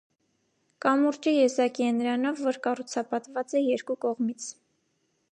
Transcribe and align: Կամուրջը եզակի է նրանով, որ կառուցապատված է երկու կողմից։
Կամուրջը 0.85 1.33
եզակի 1.33 1.85
է 1.87 1.89
նրանով, 1.97 2.41
որ 2.45 2.59
կառուցապատված 2.63 3.53
է 3.59 3.61
երկու 3.65 3.97
կողմից։ 4.07 4.49